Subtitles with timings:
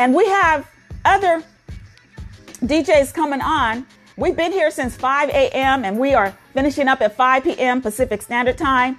[0.00, 0.68] And we have
[1.04, 1.44] other
[2.60, 3.86] DJs coming on.
[4.16, 5.84] We've been here since 5 a.m.
[5.84, 7.80] and we are finishing up at 5 p.m.
[7.80, 8.98] Pacific Standard Time.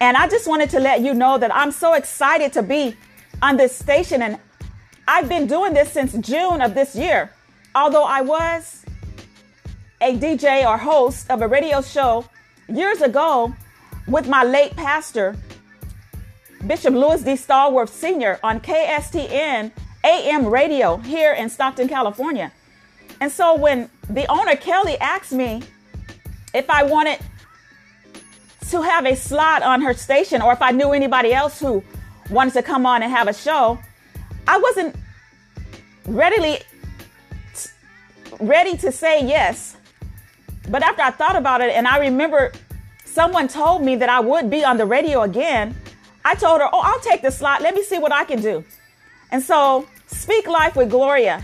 [0.00, 2.96] And I just wanted to let you know that I'm so excited to be
[3.40, 4.22] on this station.
[4.22, 4.38] And
[5.08, 7.30] I've been doing this since June of this year.
[7.74, 8.84] Although I was
[10.00, 12.26] a DJ or host of a radio show
[12.68, 13.54] years ago
[14.06, 15.36] with my late pastor,
[16.66, 17.32] Bishop Louis D.
[17.32, 18.38] Stallworth Sr.
[18.42, 19.72] on KSTN
[20.04, 22.52] AM radio here in Stockton, California.
[23.20, 25.62] And so when the owner, Kelly, asked me
[26.54, 27.18] if I wanted
[28.70, 31.82] to have a slot on her station or if I knew anybody else who
[32.30, 33.78] wanted to come on and have a show,
[34.48, 34.96] I wasn't
[36.06, 36.60] readily
[38.40, 39.76] ready to say yes.
[40.68, 42.52] But after I thought about it and I remember
[43.04, 45.74] someone told me that I would be on the radio again,
[46.24, 47.62] I told her, "Oh, I'll take the slot.
[47.62, 48.64] Let me see what I can do."
[49.30, 51.42] And so, Speak Life with Gloria,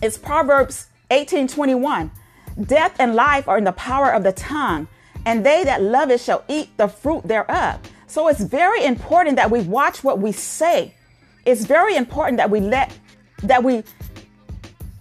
[0.00, 2.10] it's Proverbs 18:21.
[2.58, 4.88] Death and life are in the power of the tongue,
[5.26, 7.80] and they that love it shall eat the fruit thereof.
[8.10, 10.94] So it's very important that we watch what we say.
[11.46, 12.92] It's very important that we let,
[13.44, 13.84] that we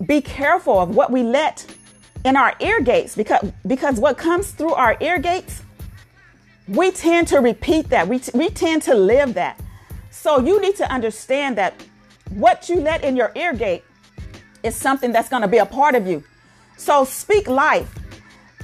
[0.06, 1.66] be careful of what we let
[2.24, 5.64] in our ear gates because, because what comes through our ear gates,
[6.68, 8.08] we tend to repeat that.
[8.08, 9.60] We, t- we tend to live that.
[10.12, 11.74] So you need to understand that
[12.30, 13.84] what you let in your ear gate
[14.62, 16.24] is something that's going to be a part of you.
[16.78, 17.92] So speak life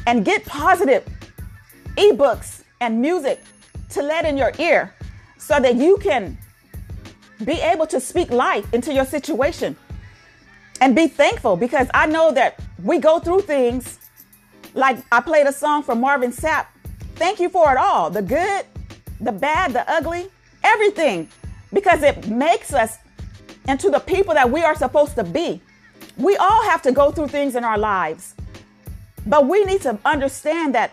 [0.05, 1.03] and get positive
[1.97, 3.41] ebooks and music
[3.95, 4.93] to let in your ear
[5.37, 6.37] so that you can
[7.43, 9.75] be able to speak life into your situation
[10.81, 13.99] and be thankful because I know that we go through things
[14.73, 16.65] like I played a song from Marvin Sapp.
[17.15, 18.65] Thank you for it all the good,
[19.21, 20.27] the bad, the ugly,
[20.63, 21.29] everything
[21.71, 22.97] because it makes us
[23.69, 25.61] into the people that we are supposed to be.
[26.17, 28.35] We all have to go through things in our lives,
[29.25, 30.91] but we need to understand that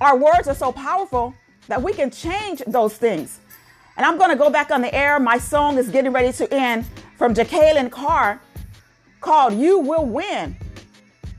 [0.00, 1.34] our words are so powerful
[1.68, 3.40] that we can change those things.
[3.96, 5.18] And I'm going to go back on the air.
[5.18, 6.86] My song is getting ready to end
[7.16, 8.40] from Jekalyn Carr
[9.20, 10.56] called You Will Win.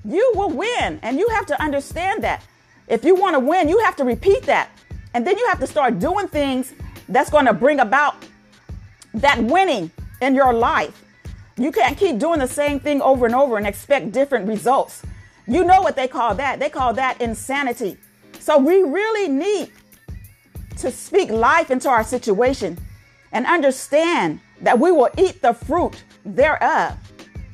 [0.03, 0.99] you will win.
[1.03, 2.43] And you have to understand that.
[2.87, 4.69] If you want to win, you have to repeat that.
[5.13, 6.73] And then you have to start doing things
[7.09, 8.15] that's going to bring about
[9.15, 9.91] that winning
[10.21, 11.03] in your life.
[11.57, 15.01] You can't keep doing the same thing over and over and expect different results.
[15.47, 16.59] You know what they call that?
[16.59, 17.97] They call that insanity.
[18.39, 19.71] So we really need
[20.77, 22.77] to speak life into our situation
[23.31, 26.97] and understand that we will eat the fruit thereof.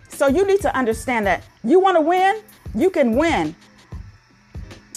[0.10, 2.42] So you need to understand that you want to win,
[2.76, 3.56] you can win.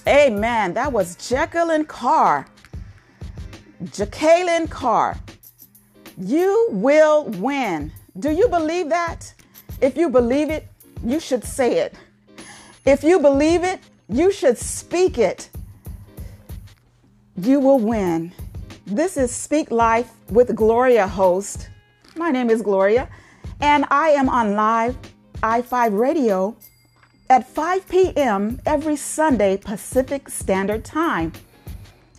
[0.07, 0.75] Amen.
[0.75, 2.47] That was Jekalyn Carr.
[3.85, 5.19] Jekalyn Carr.
[6.19, 7.93] You will win.
[8.19, 9.33] Do you believe that?
[9.81, 10.69] If you believe it,
[11.05, 11.95] you should say it.
[12.85, 15.51] If you believe it, you should speak it.
[17.39, 18.33] You will win.
[18.87, 21.69] This is Speak Life with Gloria host.
[22.17, 23.11] My name is Gloria,
[23.61, 24.97] and I am on live
[25.43, 26.57] i5 radio
[27.29, 28.59] at 5 p.m.
[28.65, 31.31] every Sunday Pacific Standard Time.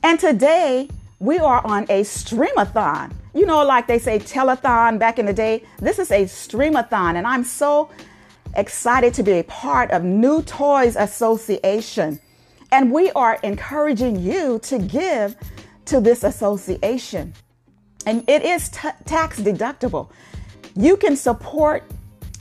[0.03, 0.87] And today
[1.19, 3.11] we are on a streamathon.
[3.33, 5.63] You know, like they say telethon back in the day.
[5.79, 7.89] This is a streamathon, and I'm so
[8.55, 12.19] excited to be a part of New Toyz Association.
[12.71, 15.35] And we are encouraging you to give
[15.85, 17.33] to this association.
[18.05, 20.09] And it is t- tax deductible.
[20.75, 21.83] You can support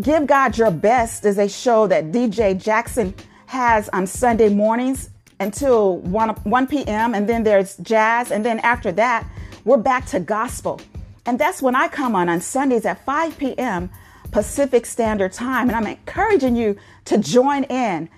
[0.00, 3.14] Give God Your Best is a show that DJ Jackson
[3.46, 7.14] has on Sunday mornings until 1, 1 p.m.
[7.14, 8.30] And then there's jazz.
[8.30, 9.26] And then after that,
[9.64, 10.80] we're back to gospel.
[11.26, 13.90] And that's when I come on on Sundays at 5 p.m.
[14.30, 15.68] Pacific Standard Time.
[15.68, 18.08] And I'm encouraging you to join in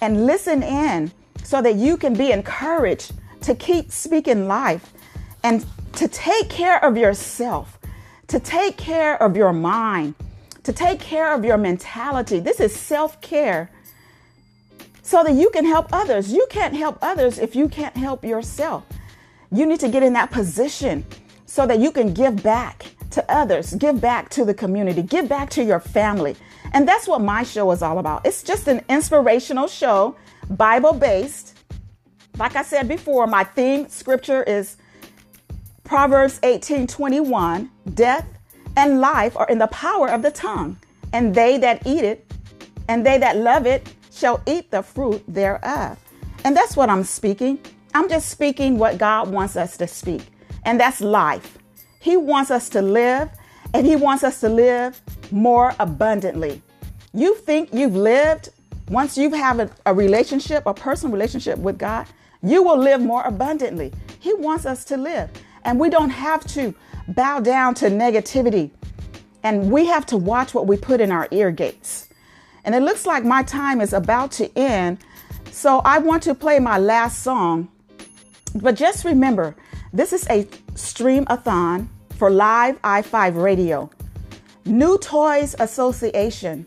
[0.00, 1.12] and listen in
[1.42, 3.12] so that you can be encouraged
[3.42, 4.92] to keep speaking life
[5.42, 5.64] and
[5.94, 7.78] to take care of yourself,
[8.28, 10.14] to take care of your mind,
[10.62, 12.38] to take care of your mentality.
[12.38, 13.70] This is self care
[15.02, 16.32] so that you can help others.
[16.32, 18.86] You can't help others if you can't help yourself.
[19.50, 21.04] You need to get in that position
[21.46, 25.50] so that you can give back to others, give back to the community, give back
[25.50, 26.36] to your family.
[26.72, 28.24] And that's what my show is all about.
[28.24, 30.16] It's just an inspirational show,
[30.48, 31.58] Bible based.
[32.38, 34.76] Like I said before, my theme scripture is
[35.84, 37.70] Proverbs 18 21.
[37.94, 38.26] Death
[38.76, 40.78] and life are in the power of the tongue,
[41.12, 42.30] and they that eat it
[42.90, 45.96] and they that love it shall eat the fruit thereof.
[46.44, 47.60] And that's what I'm speaking.
[47.94, 50.22] I'm just speaking what God wants us to speak,
[50.64, 51.56] and that's life.
[52.00, 53.30] He wants us to live,
[53.72, 55.00] and He wants us to live
[55.30, 56.60] more abundantly.
[57.14, 58.50] You think you've lived
[58.90, 62.06] once you have a, a relationship, a personal relationship with God,
[62.42, 63.92] you will live more abundantly.
[64.18, 65.30] He wants us to live,
[65.64, 66.74] and we don't have to
[67.06, 68.70] bow down to negativity,
[69.44, 72.08] and we have to watch what we put in our ear gates.
[72.64, 74.98] And it looks like my time is about to end.
[75.52, 77.68] So I want to play my last song.
[78.54, 79.54] But just remember,
[79.92, 81.88] this is a stream a thon
[82.20, 83.88] for live i5 radio.
[84.66, 86.66] New Toyz Association,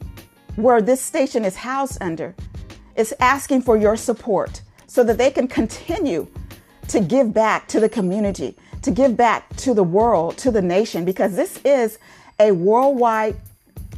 [0.55, 2.33] where this station is housed under,
[2.95, 6.25] is asking for your support so that they can continue
[6.87, 11.05] to give back to the community, to give back to the world, to the nation,
[11.05, 11.99] because this is
[12.39, 13.35] a worldwide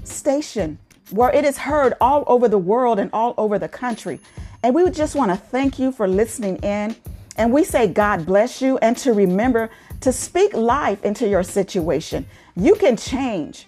[0.03, 0.77] station
[1.11, 4.19] where it is heard all over the world and all over the country.
[4.61, 6.97] And we would just want to thank you for listening in.
[7.37, 9.69] And we say, God bless you, and to remember
[10.01, 12.25] to speak life into your situation.
[12.55, 13.67] You can change.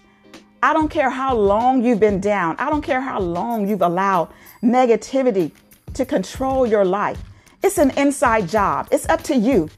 [0.62, 4.28] I don't care how long you've been down, I don't care how long you've allowed
[4.62, 5.52] negativity
[5.94, 7.22] to control your life.
[7.62, 9.70] It's an inside job, it's up to you.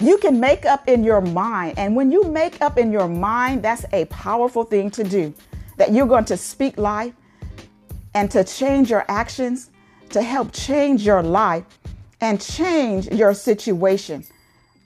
[0.00, 1.78] You can make up in your mind.
[1.78, 5.32] And when you make up in your mind, that's a powerful thing to do
[5.76, 7.14] that you're going to speak life
[8.14, 9.70] and to change your actions
[10.10, 11.64] to help change your life
[12.20, 14.24] and change your situation.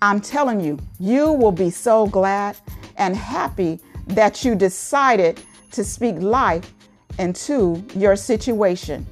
[0.02, 2.56] I'm telling you, you will be so glad
[2.96, 5.40] and happy that you decided
[5.72, 6.72] to speak life
[7.18, 9.06] into your situation.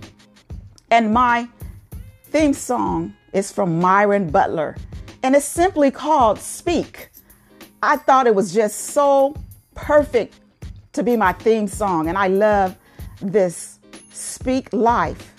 [0.91, 1.49] And my
[2.25, 4.77] theme song is from Myron Butler,
[5.23, 7.11] and it's simply called Speak.
[7.83, 9.35] I thought it was just so
[9.75, 10.41] perfect
[10.93, 12.09] to be my theme song.
[12.09, 12.77] And I love
[13.21, 13.79] this
[14.13, 15.34] Speak Life